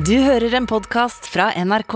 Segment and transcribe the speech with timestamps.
[0.00, 1.94] Du hører en podkast fra NRK.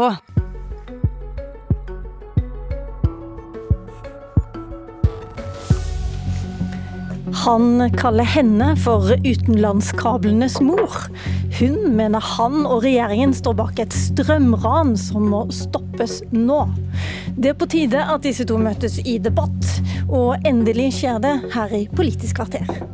[7.44, 10.98] Han kaller henne for utenlandskablenes mor.
[11.56, 16.66] Hun mener han og regjeringen står bak et strømran som må stoppes nå.
[17.38, 19.70] Det er på tide at disse to møtes i debatt,
[20.10, 22.93] og endelig skjer det her i Politisk kvarter.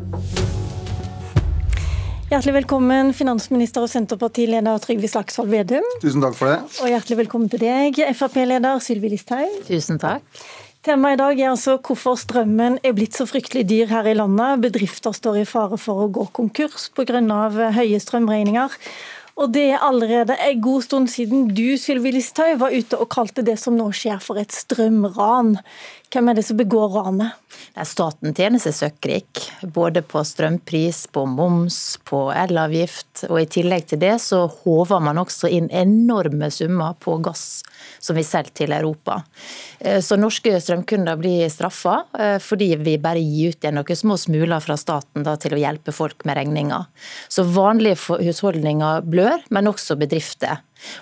[2.31, 5.87] Hjertelig velkommen, finansminister og Senterpartileder Trygve Slagsvold Vedum.
[5.99, 6.59] Tusen takk for det.
[6.79, 9.57] Og hjertelig velkommen til deg, Frp-leder Sylvi Listhaug.
[9.67, 10.23] Tusen takk.
[10.87, 14.63] Temaet i dag er altså hvorfor strømmen er blitt så fryktelig dyr her i landet.
[14.63, 17.19] Bedrifter står i fare for å gå konkurs pga.
[17.75, 18.79] høye strømregninger.
[19.41, 23.43] Og det er allerede en god stund siden du Sylvi Listhaug, var ute og kalte
[23.43, 25.57] det som nå skjer for et strømran.
[26.11, 27.37] Hvem er det som begår ranet?
[27.87, 33.29] Staten tjener seg søkkrik, både på strømpris, på moms, på elavgift.
[33.29, 37.63] Og i tillegg til det så håver man også inn enorme summer på gass
[38.03, 39.21] som vi selger til Europa.
[39.79, 44.19] Eh, så norske strømkunder blir straffa eh, fordi vi bare gir ut igjen noen små
[44.19, 46.91] smuler fra staten da, til å hjelpe folk med regninger.
[47.31, 50.59] Så vanlige husholdninger blør, men også bedrifter.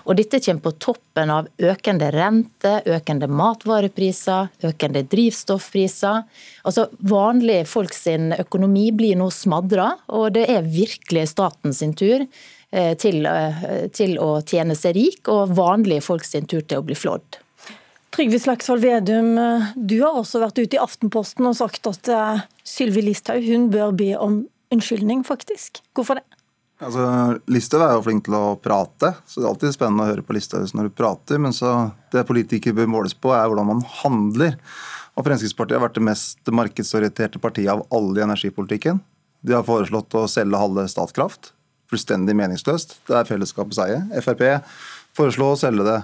[0.06, 6.22] Og dette kommer på toppen av økende rente, økende matvarepriser, økende drivstoffpriser.
[6.68, 12.24] Altså Vanlige folk sin økonomi blir nå smadra, og det er virkelig staten sin tur
[12.24, 16.86] eh, til, eh, til å tjene seg rik, og vanlige folk sin tur til å
[16.86, 17.42] bli flådd.
[18.14, 22.12] Trygve Slagsvold Vedum, eh, du har også vært ute i Aftenposten og sagt at
[22.66, 24.42] Sylvi Listhaug bør be om
[24.74, 25.82] unnskyldning, faktisk.
[25.96, 26.38] Hvorfor det?
[26.78, 27.04] Altså,
[27.50, 30.36] Listhaug er jo flink til å prate, så det er alltid spennende å høre på
[30.36, 31.40] Listhaug når du prater.
[31.42, 31.72] Men så
[32.14, 34.54] det politikere bør måles på, er hvordan man handler.
[35.18, 39.00] Og Fremskrittspartiet har vært det mest markedsorienterte partiet av alle i energipolitikken.
[39.42, 41.52] De har foreslått å selge halve Statkraft.
[41.90, 42.98] Fullstendig meningsløst.
[43.08, 43.98] Det er fellesskapets eie.
[44.22, 44.44] Frp
[45.18, 45.98] foreslo å selge det.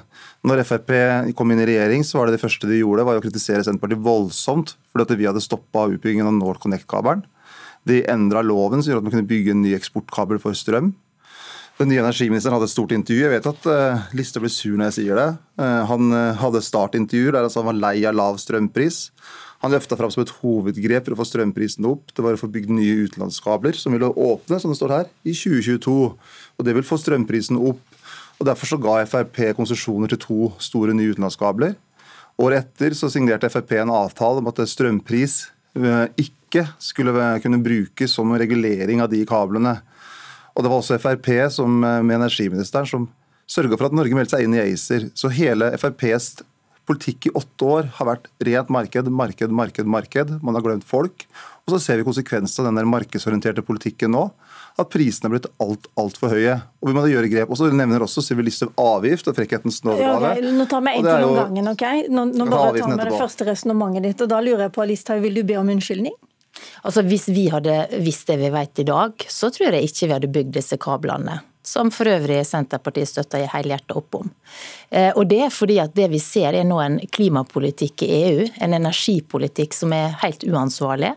[0.48, 0.90] Når Frp
[1.38, 4.02] kom inn i regjering, så var det det første de gjorde, var å kritisere Senterpartiet
[4.02, 7.22] voldsomt fordi at vi hadde stoppa utbyggingen av NorthConnect-kabelen.
[7.88, 10.94] De endra loven som gjorde at man kunne bygge en ny eksportkabel for strøm.
[11.74, 13.24] Den nye energiministeren hadde et stort intervju.
[13.24, 15.30] Jeg vet at uh, Liste blir sur når jeg sier det.
[15.58, 19.08] Uh, han uh, hadde startintervju der han var lei av lav strømpris.
[19.64, 22.12] Han løfta fram som et hovedgrep for å få strømprisen opp.
[22.14, 25.34] Det var å få bygd nye utenlandskabler som ville åpne, som det står her, i
[25.34, 25.96] 2022.
[26.60, 27.82] Og Det vil få strømprisen opp.
[28.38, 31.74] Og Derfor så ga Frp konsesjoner til to store nye utenlandskabler.
[32.44, 35.40] Året etter så signerte Frp en avtale om at strømpris
[35.74, 39.80] ikke ikke skulle kunne brukes som regulering av de kablene.
[40.54, 43.08] Og Det var også Frp som, eh, med energiministeren som
[43.48, 45.10] sørga for at Norge meldte seg inn i ACER.
[45.14, 46.42] Så hele FrPs
[46.86, 49.86] politikk i åtte år har vært rent marked, marked, marked.
[49.86, 50.42] marked.
[50.42, 51.26] Man har glemt folk.
[51.66, 54.30] Og så ser vi konsekvensen av den markedsorienterte politikken nå
[54.76, 56.56] at prisene er blitt alt, altfor høye.
[56.82, 57.50] Og vi må gjøre grep.
[57.50, 60.34] Og så nevner også Sylvi Listhaug avgift og frekkhetens nådegave.
[60.34, 60.52] Ja.
[60.58, 61.68] Nå tar vi én ting om gangen.
[61.72, 61.84] ok?
[62.10, 64.20] Nå, nå bare tar vi det første resonnementet ditt.
[64.20, 66.16] og Da lurer jeg på, Listhaug, vil du be om unnskyldning?
[66.84, 70.16] Altså Hvis vi hadde visst det vi vet i dag, så tror jeg ikke vi
[70.16, 71.40] hadde bygd disse kablene.
[71.64, 74.30] Som for øvrig Senterpartiet støtter helhjertet opp om.
[74.90, 78.48] Eh, og Det er fordi at det vi ser er nå en klimapolitikk i EU,
[78.60, 81.14] en energipolitikk som er helt uansvarlig.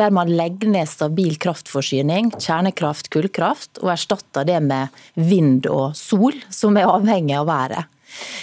[0.00, 6.40] Der man legger ned stabil kraftforsyning, kjernekraft, kullkraft, og erstatter det med vind og sol,
[6.50, 7.84] som er avhengig av været.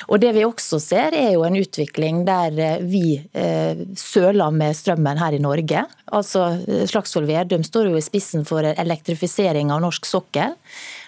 [0.10, 4.78] Og Det vi også ser, er jo en utvikling der eh, vi eh, søler med
[4.78, 5.86] strømmen her i Norge.
[6.12, 6.48] Altså,
[6.90, 10.56] Slagsvold Vedum står jo i spissen for elektrifisering av norsk sokkel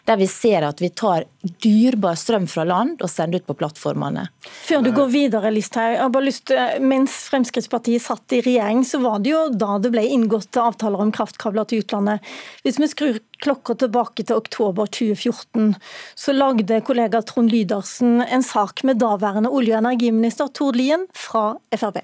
[0.06, 1.26] der vi ser at vi tar
[1.64, 4.28] dyrebar strøm fra land og sender ut på plattformene.
[4.42, 5.96] Før du går videre, Listhaug.
[5.96, 9.94] Jeg har bare lyst Mens Fremskrittspartiet satt i regjering, så var det jo da det
[9.94, 12.26] ble inngått avtaler om kraftkabler til utlandet.
[12.66, 15.74] Hvis vi skrur klokka tilbake til oktober 2014,
[16.16, 21.56] så lagde kollega Trond Lydersen en sak med daværende olje- og energiminister Tord Lien fra
[21.74, 22.04] Frp.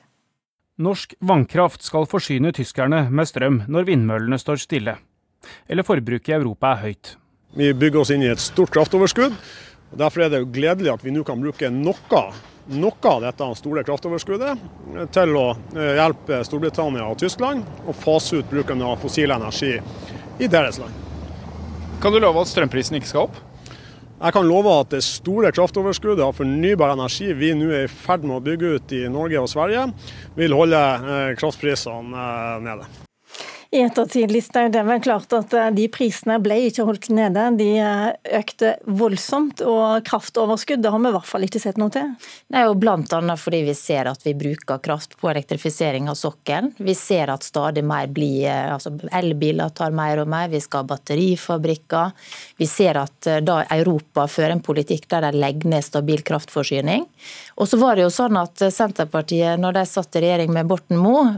[0.78, 4.98] Norsk vannkraft skal forsyne tyskerne med strøm når vindmøllene står stille.
[5.66, 7.16] Eller forbruket i Europa er høyt.
[7.58, 9.34] Vi bygger oss inn i et stort kraftoverskudd.
[9.92, 12.22] og Derfor er det gledelig at vi nå kan bruke noe,
[12.70, 14.62] noe av dette store kraftoverskuddet
[15.16, 20.52] til å eh, hjelpe Storbritannia og Tyskland å fase ut bruken av fossil energi i
[20.54, 20.94] deres land.
[22.04, 23.42] Kan du love at strømprisen ikke skal opp?
[24.18, 28.22] Jeg kan love at det store kraftoverskuddet av fornybar energi vi nå er i ferd
[28.22, 29.90] med å bygge ut i Norge og Sverige,
[30.38, 33.07] vil holde eh, kraftprisene eh, nede.
[33.70, 37.44] I ettertid Listhaug, det er klart at eh, de prisene ble ikke holdt nede.
[37.60, 41.92] De eh, økte voldsomt, og kraftoverskudd det har vi i hvert fall ikke sett noe
[41.92, 42.14] til.
[42.48, 43.36] Det er jo bl.a.
[43.36, 46.72] fordi vi ser at vi bruker kraft på elektrifisering av sokkelen.
[46.80, 50.86] Vi ser at stadig mer blir eh, altså Elbiler tar mer og mer, vi skal
[50.86, 52.16] ha batterifabrikker.
[52.62, 57.04] Vi ser at da Europa fører en politikk der de legger ned stabil kraftforsyning.
[57.60, 61.00] Og så var det jo sånn at Senterpartiet, når de satt i regjering med Borten
[61.02, 61.34] Moe,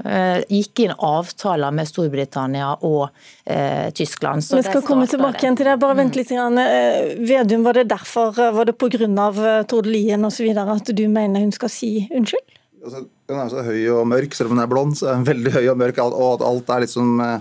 [0.52, 3.10] gikk inn avtaler med Storbritannia Storbritannia og
[3.46, 4.44] eh, Tyskland.
[4.44, 5.78] Så Vi skal komme tilbake igjen til det.
[5.80, 6.32] Bare vent litt.
[6.32, 9.00] Eh, Vedum, var det derfor, eh, var det pga.
[9.00, 10.50] Eh, Tord Lien osv.
[10.58, 12.58] at du mener hun skal si unnskyld?
[12.84, 14.96] Altså, hun er så høy og mørk, selv om hun er blond.
[14.98, 17.40] så er hun veldig høy og mørk, og at alt er liksom eh,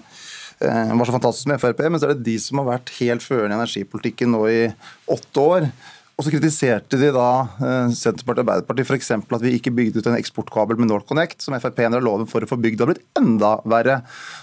[0.58, 3.54] var så fantastisk med Frp, men så er det de som har vært helt førende
[3.54, 4.60] i energipolitikken nå i
[5.06, 5.70] åtte år.
[6.18, 7.28] Og så kritiserte de da
[7.62, 9.12] eh, Senterpartiet og Arbeiderpartiet f.eks.
[9.14, 12.48] at vi ikke bygde ut en eksportkabel med NorthConnect, som Frp endra loven for å
[12.50, 12.80] få bygd.
[12.80, 14.00] Det har blitt enda verre.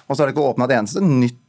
[0.07, 1.41] Og så er det ikke åpna et eneste nytt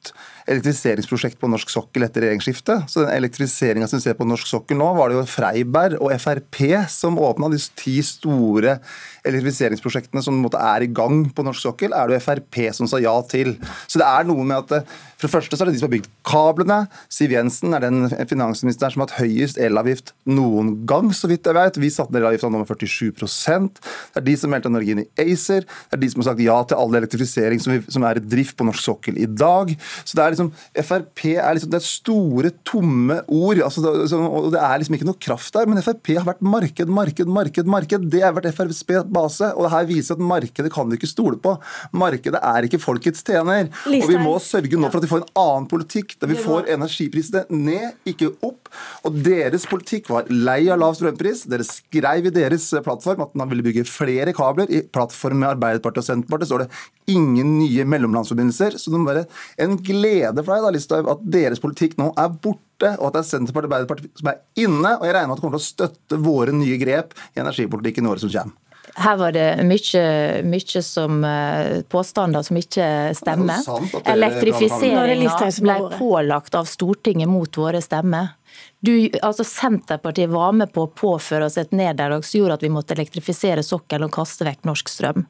[0.46, 2.86] elektrifiseringsprosjekt på norsk sokkel etter regjeringsskiftet.
[2.90, 6.14] Så den elektrifiseringa som vi ser på norsk sokkel nå, var det jo Freiberg og
[6.22, 6.60] Frp
[6.92, 8.78] som åpna de ti store
[9.26, 13.14] elektrifiseringsprosjektene som er i gang på norsk sokkel, er det jo Frp som sa ja
[13.28, 13.56] til.
[13.86, 15.88] Så det er noe med at eh, for det første så er det de som
[15.88, 16.76] har bygd kablene.
[17.12, 21.56] Siv Jensen er den finansministeren som har hatt høyest elavgift noen gang, så vidt jeg
[21.56, 21.78] vet.
[21.80, 25.08] Vi satte ned elavgifta nå med 47 Det er de som meldte Norge inn i
[25.24, 25.64] ACER.
[25.64, 28.58] Det er de som har sagt ja til all elektrifisering som, som er i drift
[28.58, 29.72] på norsk sokkel i dag.
[30.04, 30.50] Så det er liksom,
[30.87, 33.62] Frp er liksom det er store, tomme ord.
[33.66, 35.69] Altså, det, og det er liksom ikke noe kraft der.
[35.70, 37.70] Men Frp har vært marked, marked, marked.
[37.76, 38.08] marked.
[38.12, 38.82] Det har vært FrPs
[39.12, 39.52] base.
[39.54, 41.56] Og det her viser at markedet kan du ikke stole på.
[41.96, 43.70] Markedet er ikke folkets tjener.
[43.87, 46.70] Og vi må sørge nå for at vi får en annen politikk, der vi får
[46.75, 48.70] energiprisene ned, ikke opp.
[49.06, 51.44] Og deres politikk var lei av lav strømpris.
[51.50, 54.70] Dere skrev i deres plattform at man ville bygge flere kabler.
[54.70, 56.70] I plattformen med Arbeiderpartiet og Senterpartiet står det
[57.12, 58.78] ingen nye mellomlandsforbindelser.
[58.81, 59.26] Så det må være
[59.62, 63.22] en glede for deg da, Listhaug, at deres politikk nå er borte og at det
[63.22, 64.92] er Senterpartiet og Arbeiderpartiet som er inne.
[64.98, 68.06] Og jeg regner med at de kommer til å støtte våre nye grep i energipolitikken
[68.06, 68.62] i året som kommer.
[68.96, 70.02] Her var det mye,
[70.46, 72.86] mye som eh, påstander som ikke
[73.18, 73.66] stemmer.
[74.08, 78.36] Elektrifiseringa ble pålagt av Stortinget mot våre stemmer.
[78.84, 78.93] Du,
[79.23, 82.93] altså Senterpartiet var med på å påføre oss et nederlag som gjorde at vi måtte
[82.93, 85.25] elektrifisere sokkelen og kaste vekk norsk strøm.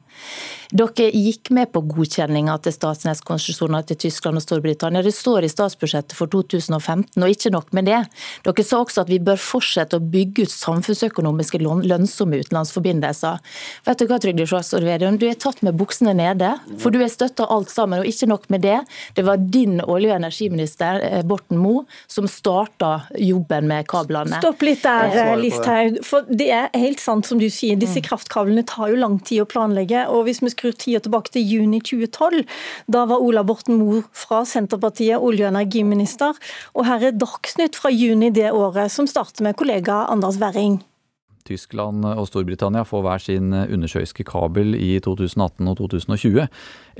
[0.75, 4.99] Dere gikk med på godkjenninga til Statnett-konsesjoner til Tyskland og Storbritannia.
[5.05, 8.01] Det står i statsbudsjettet for 2015, og ikke nok med det.
[8.43, 13.39] Dere sa også at vi bør fortsette å bygge ut samfunnsøkonomiske lønnsomme utenlandsforbindelser.
[13.87, 16.51] Vet du hva, Trygve Slagsvold Vedum, du er tatt med buksene nede,
[16.83, 18.03] for du er støtta alt sammen.
[18.03, 18.81] Og ikke nok med det,
[19.15, 23.07] det var din olje- og energiminister eh, Borten Moe som starta
[23.47, 24.39] jobben med kablene.
[24.41, 25.99] Stopp litt der, Listhaug.
[26.05, 28.07] For det er helt sant som du sier, disse mm.
[28.07, 30.07] kraftkablene tar jo lang tid å planlegge.
[30.07, 32.43] og hvis vi skrur tida tilbake til juni 2012,
[32.87, 36.35] da var Ola Borten Moe fra Senterpartiet olje- og energiminister.
[36.75, 40.81] Og her er Dagsnytt fra juni det året, som starter med kollega Anders Werring.
[41.47, 46.45] Tyskland og Storbritannia får hver sin undersjøiske kabel i 2018 og 2020.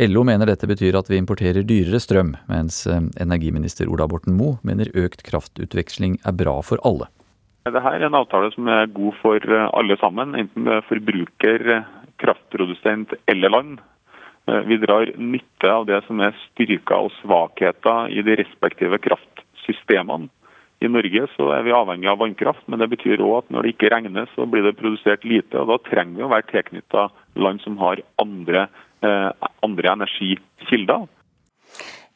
[0.08, 4.92] LO mener dette betyr at vi importerer dyrere strøm, mens energiminister Ola Borten Moe mener
[4.96, 7.12] økt kraftutveksling er bra for alle.
[7.68, 9.44] Dette er en avtale som er god for
[9.76, 11.66] alle sammen, enten det er forbruker,
[12.22, 13.82] kraftprodusent eller land.
[14.70, 20.32] Vi drar nytte av det som er styrker og svakheter i de respektive kraftsystemene.
[20.78, 23.74] I Norge så er vi avhengig av vannkraft, men det betyr òg at når det
[23.74, 25.58] ikke regner, så blir det produsert lite.
[25.58, 27.08] og Da trenger vi å være tilknytta
[27.42, 28.68] land som har andre,
[29.02, 29.32] eh,
[29.66, 31.08] andre energikilder.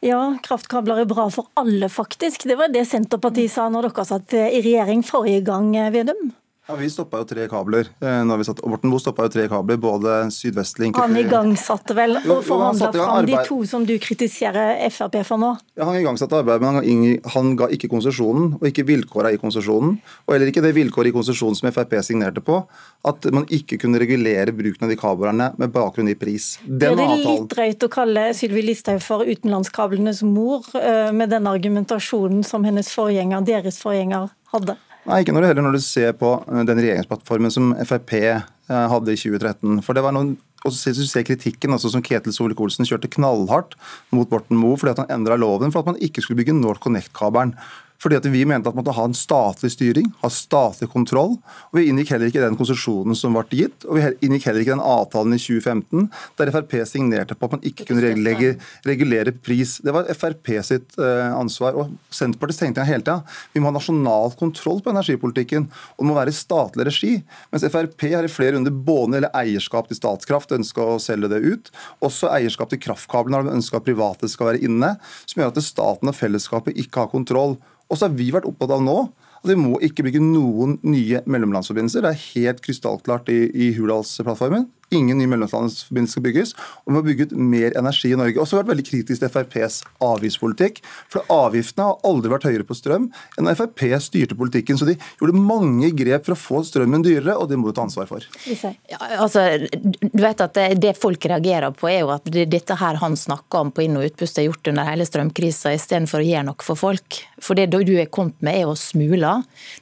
[0.02, 2.48] Ja, kraftkabler er bra for alle, faktisk.
[2.50, 6.32] Det var det Senterpartiet sa når dere satt i regjering forrige gang, Vedum?
[6.68, 7.88] Ja, Vi stoppa jo tre kabler.
[8.00, 12.20] Eh, når vi satt, Borten Moe stoppa jo tre kabler, både sydvestlig Han igangsatte vel
[12.22, 15.56] og forhandla fram de to som du kritiserer Frp for nå?
[15.76, 19.98] Ja, Han igangsatte arbeidet, men han, han ga ikke konsesjonen, og ikke vilkåra i konsesjonen.
[20.28, 22.62] Og heller ikke det vilkåret i konsesjonen som Frp signerte på,
[23.10, 26.54] at man ikke kunne regulere bruken av de kablene med bakgrunn i pris.
[26.62, 27.26] Den er det avtalen...
[27.26, 32.94] litt drøyt å kalle Sylvi Listhaug for utenlandskablenes mor, eh, med den argumentasjonen som hennes
[32.94, 34.78] forgjenger, deres forgjenger, hadde?
[35.10, 38.44] Nei, ikke når det heller når du ser på eh, den regjeringsplattformen som Frp eh,
[38.70, 39.82] hadde i 2013.
[39.86, 43.74] For det var noen og så du ser kritikken altså som Ketil Solvik-Olsen kjørte knallhardt
[44.14, 47.56] mot Borten Moe fordi at han endra loven for at man ikke skulle bygge NorthConnect-kabelen.
[48.02, 51.36] Fordi at vi mente at man måtte ha en statlig styring, ha statlig kontroll.
[51.70, 54.74] og Vi inngikk heller ikke den konsesjonen som ble gitt, og vi inngikk heller ikke
[54.74, 56.08] den avtalen i 2015
[56.40, 58.56] der Frp signerte på at man ikke kunne regulere,
[58.88, 59.78] regulere pris.
[59.86, 61.78] Det var Frp sitt uh, ansvar.
[61.78, 63.20] og Senterpartiet tenkte hele tida
[63.54, 67.14] vi må ha nasjonal kontroll på energipolitikken, og det må være i statlig regi.
[67.54, 71.42] Mens Frp har i flere runder både eller eierskap til Statkraft, ønska å selge det
[71.46, 75.54] ut, også eierskap til kraftkablene har de ønska at private skal være inne, som gjør
[75.54, 77.58] at staten og fellesskapet ikke har kontroll.
[77.92, 78.98] Og så har vi vært opptatt av nå
[79.42, 82.06] at vi må ikke bygge noen nye mellomlandsforbindelser.
[82.06, 84.70] Det er helt krystallklart i, i Hurdalsplattformen.
[84.92, 86.50] Ingen ny mellomlandsforbindelse skal bygges.
[86.84, 88.36] Og vi må bygge ut mer energi i Norge.
[88.42, 90.82] Og så har vært veldig kritisk til FrPs avgiftspolitikk.
[91.14, 93.08] For avgiftene har aldri vært høyere på strøm
[93.40, 94.76] enn da Frp styrte politikken.
[94.76, 97.86] Så de gjorde mange grep for å få strømmen dyrere, og det må du ta
[97.86, 98.26] ansvar for.
[98.52, 103.00] Ja, altså, du vet at det, det, folk reagerer på, er jo at dette her
[103.00, 106.50] han snakker om på inn- og utpust, er gjort under hele strømkrisa, istedenfor å gjøre
[106.50, 107.22] noe for folk.
[107.42, 109.38] For det du er kommet med, er å smule.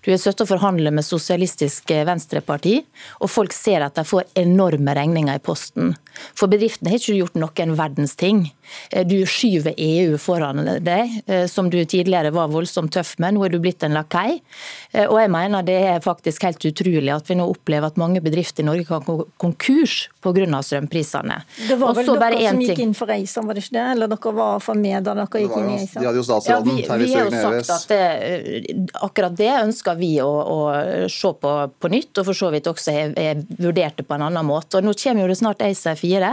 [0.06, 2.78] Du har sittet og forhandlet med Sosialistisk Venstreparti,
[3.20, 5.94] og folk ser at de får enorme regninger i posten.
[6.38, 8.44] For bedriftene har ikke gjort noen verdens ting.
[8.92, 13.36] Eh, du skyver EU foran deg, eh, som du tidligere var voldsomt tøff med.
[13.36, 14.42] Nå er du blitt en lakei.
[14.92, 18.22] Eh, og jeg mener det er faktisk helt utrolig at vi nå opplever at mange
[18.26, 20.62] bedrifter i Norge kan gå konkurs pga.
[20.64, 21.40] strømprisene.
[21.68, 23.86] Det var vel dere som gikk inn for ACER, var det ikke det?
[23.96, 26.00] Eller dere var for med da dere gikk inn i ACER?
[26.00, 29.98] De hadde jo statsråden, ja, vi, vi har jo sagt at det, akkurat det ønsker
[30.00, 30.60] vi å, å
[31.10, 34.48] se på på nytt, og for så vidt også er, vurdert det på en annen
[34.48, 34.80] måte.
[34.80, 36.32] Og Nå kommer jo det snart ACER 4,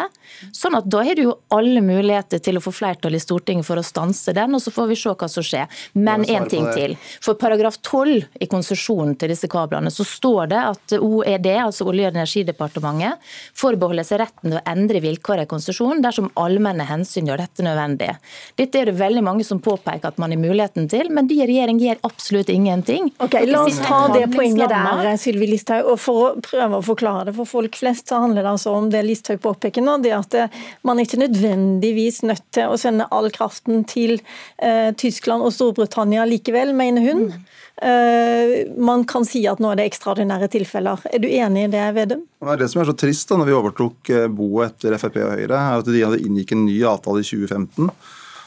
[0.55, 3.81] sånn at da har du jo alle muligheter til å få flertall i Stortinget for
[3.81, 5.67] å stanse den, og så får vi se hva som skjer.
[5.95, 6.97] Men én ting til.
[7.25, 12.11] For paragraf 12 i konsesjonen til disse kablene, så står det at OED, altså Olje-
[12.11, 13.23] og energidepartementet,
[13.57, 18.13] forbeholder seg retten til å endre vilkårene i konsesjonen dersom allmenne hensyn gjør dette nødvendig.
[18.59, 21.49] Dette er det veldig mange som påpeker at man har muligheten til, men de i
[21.49, 23.11] regjering gjør absolutt ingenting.
[23.23, 25.93] Ok, La oss ta det poenget der, Sylvi Listhaug.
[25.93, 28.89] og For å prøve å forklare det for folk flest, så handler det altså om
[28.93, 30.39] det Listhaug påpeker nå, det at
[30.87, 34.19] man ikke nødvendigvis nødt til å sende all kraften til
[34.63, 37.29] eh, Tyskland og Storbritannia likevel, mener hun.
[37.31, 37.47] Mm.
[37.83, 41.03] Eh, man kan si at nå er det ekstraordinære tilfeller.
[41.13, 42.23] Er du enig i det, Vedum?
[42.41, 45.35] Det det som er så trist da når vi overtok eh, boet etter Frp og
[45.35, 47.91] Høyre, er at de hadde inngikk en ny avtale i 2015.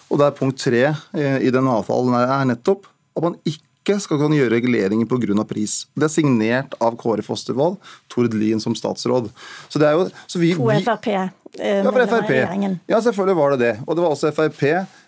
[0.09, 4.37] Og der punkt tre eh, i den avtalen er nettopp at man ikke skal kunne
[4.37, 5.43] gjøre reguleringer pga.
[5.47, 5.87] pris.
[5.95, 9.29] Det er signert av Kåre Fostervold, Tord Lien som statsråd.
[9.69, 11.07] Så det er jo, så vi, to Frp.
[11.57, 12.31] Eh, ja, for Frp.
[12.87, 13.73] Ja, selvfølgelig var det det.
[13.87, 14.61] Og det var også Frp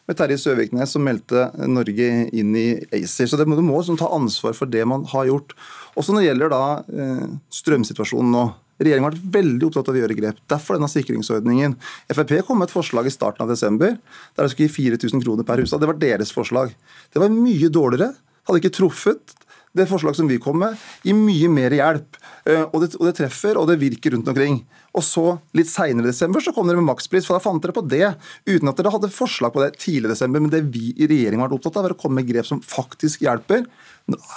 [0.08, 3.30] med Terje Søviknes som meldte Norge inn i ACER.
[3.30, 5.54] Så det, du må sånn, ta ansvar for det man har gjort.
[5.96, 7.30] Også når det gjelder da eh,
[7.62, 8.50] strømsituasjonen nå.
[8.82, 10.42] Regjeringen har vært veldig opptatt av å gjøre grep.
[10.50, 11.76] Derfor denne sikringsordningen.
[12.10, 15.46] Frp kom med et forslag i starten av desember der det skulle gi 4000 kroner
[15.46, 15.76] per hus.
[15.76, 16.74] Det var deres forslag.
[17.14, 18.16] Det var mye dårligere.
[18.48, 19.38] Hadde ikke truffet
[19.78, 22.18] det forslaget som vi kom med, gir mye mer hjelp.
[22.44, 24.58] Eh, og det, og det, treffer, og det virker rundt omkring.
[24.98, 25.24] Og så,
[25.56, 28.10] litt seinere i desember, så kom dere med makspris, for da fant dere på det.
[28.50, 30.44] Uten at dere hadde forslag på det tidlig i desember.
[30.44, 32.60] Men det vi i regjeringen har vært opptatt av, er å komme med grep som
[32.66, 33.64] faktisk hjelper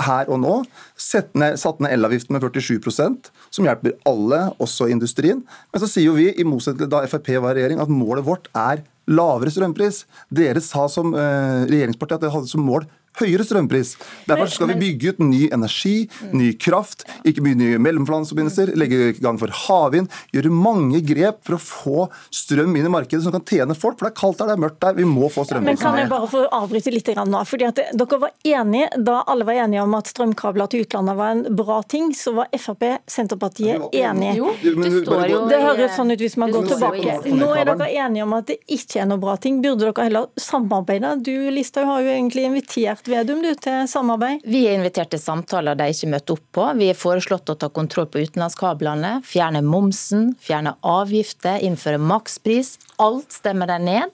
[0.04, 0.56] her og nå.
[1.00, 5.42] Satt ned, satt ned elavgiften med 47% som hjelper alle, også industrien.
[5.74, 8.26] Men så sier jo vi, i motsetning til da Frp var i regjering, at målet
[8.26, 10.04] vårt er lavere strømpris.
[10.30, 12.86] Dere sa som uh, regjeringsparti at dere hadde som mål
[13.20, 13.94] høyere strømpris.
[14.28, 19.16] Derfor skal vi bygge ut ny energi, ny kraft, ikke mye nye mellomlandsforbindelser, legge i
[19.22, 23.44] gang for havvind, gjøre mange grep for å få strøm inn i markedet som kan
[23.46, 23.98] tjene folk.
[24.00, 25.78] For det er kaldt der, det er mørkt der, vi må få strømprisen ned.
[25.78, 27.42] Men kan jeg bare få avbryte litt nå?
[27.44, 31.34] fordi at Dere var enige, Da alle var enige om at strømkabler til utlandet var
[31.34, 34.34] en bra ting, så var Frp, Senterpartiet enige.
[34.38, 37.16] Jo, det, står jo det høres sånn ut hvis man går tilbake.
[37.34, 39.60] Nå er dere enige om at det ikke er noe bra ting.
[39.64, 41.14] Burde dere heller samarbeide?
[41.24, 44.44] Du Listhaug har jo egentlig invitert invitert Vedum du, til samarbeid?
[44.44, 46.64] Vi er invitert til samtaler de ikke møtte opp på.
[46.78, 52.78] Vi har foreslått å ta kontroll på utenlandskablene, fjerne momsen, fjerne avgifter, innføre makspris.
[52.98, 54.13] Alt stemmer de ned.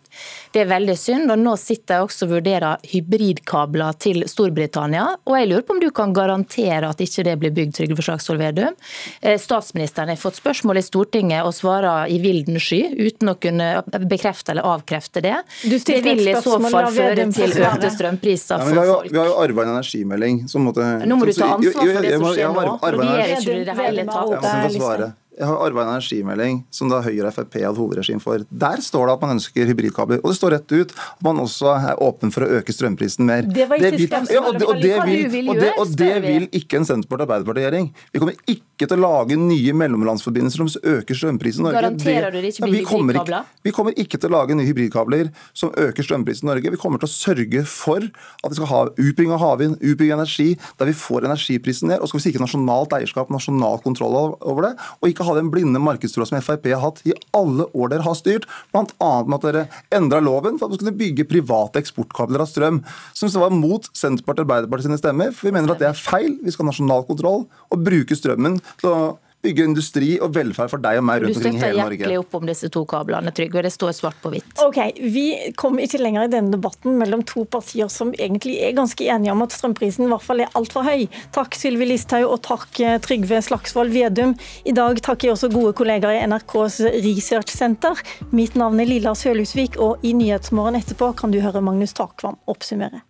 [0.54, 1.30] Det er veldig synd.
[1.30, 5.06] og Nå sitter jeg også og vurderer hybridkabler til Storbritannia.
[5.28, 8.42] Og jeg lurer på om du kan garantere at ikke det blir bygd, Trygve Slagsvold
[8.42, 8.76] Vedum.
[9.22, 13.70] Eh, statsministeren har fått spørsmål i Stortinget og svarer i vilden sky, uten å kunne
[14.10, 15.36] bekrefte eller avkrefte det.
[15.64, 18.90] Det vil i så fall føre til økte strømpriser for folk.
[18.90, 22.04] jo, vi har jo arva en energimelding som måtte Nå må du ta ansvar for
[22.04, 22.76] det som skjer nå.
[22.80, 25.19] Nå regjerer ikke du det hele tatt.
[25.40, 28.42] Jeg har arva en energimelding som da Høyre og Frp hadde hovedregim for.
[28.50, 30.20] Der står det at man ønsker hybridkabler.
[30.20, 33.48] Og det står rett ut at man også er åpen for å øke strømprisen mer.
[33.48, 36.44] Det var ikke vil, ja, og, det, og, det vil, og, det, og det vil
[36.60, 37.88] ikke en Senterparti-Arbeiderparti-regjering.
[38.12, 41.80] Vi kommer ikke til å lage nye mellomlandsforbindelser som øker strømprisen i Norge.
[41.80, 43.48] Garanterer du det ikke blir hybridkabler?
[43.64, 46.74] Vi kommer ikke til å lage nye hybridkabler som øker strømprisen i Norge.
[46.76, 50.20] Vi kommer til å sørge for at vi skal ha utbygging av havvind, utbygging av
[50.20, 52.00] energi, der vi får energiprisen ned.
[52.00, 54.72] Og så skal vi sikre nasjonalt eierskap, nasjonal kontroll over det.
[55.00, 58.18] Og ikke ha den blinde markedstroa som Frp har hatt i alle år dere har
[58.18, 58.48] styrt.
[58.74, 59.10] Bl.a.
[59.24, 59.64] med at dere
[59.96, 62.82] endra loven for at man skulle bygge private eksportkabler av strøm.
[63.16, 65.34] Som var mot Senterpartiet og Arbeiderpartiet sine stemmer.
[65.36, 66.38] For vi mener at det er feil.
[66.44, 69.00] Vi skal ha nasjonal kontroll og bruke strømmen til å
[69.42, 71.96] bygge industri og velferd for deg og meg Du rundt omkring i støtter hele Norge.
[72.02, 73.62] hjertelig opp om disse to kablene, Trygve.
[73.64, 74.50] Det står svart på hvitt.
[74.66, 79.00] Ok, Vi kommer ikke lenger i denne debatten mellom to partier som egentlig er ganske
[79.04, 81.06] enige om at strømprisen i hvert fall er altfor høy.
[81.32, 84.36] Takk Sylvi Listhaug og takk eh, Trygve Slagsvold Vedum.
[84.64, 87.96] I dag takker jeg også gode kollegaer i NRKs Research Center.
[88.32, 93.02] Mitt navn er Lilla Sølhusvik, og i Nyhetsmorgen etterpå kan du høre Magnus Takvam oppsummere.